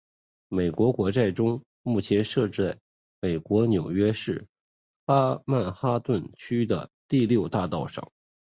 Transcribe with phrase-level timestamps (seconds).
[0.49, 2.79] 美国国债钟目前设置在
[3.19, 4.47] 美国纽约市
[5.05, 8.11] 曼哈顿区的第六大道上。